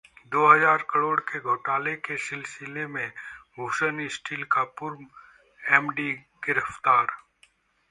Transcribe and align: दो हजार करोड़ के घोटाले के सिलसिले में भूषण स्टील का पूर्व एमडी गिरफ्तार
दो 0.31 0.45
हजार 0.51 0.81
करोड़ 0.89 1.19
के 1.31 1.39
घोटाले 1.39 1.93
के 2.07 2.17
सिलसिले 2.27 2.85
में 2.95 3.11
भूषण 3.57 4.07
स्टील 4.15 4.43
का 4.51 4.63
पूर्व 4.79 5.05
एमडी 5.75 6.11
गिरफ्तार 6.45 7.07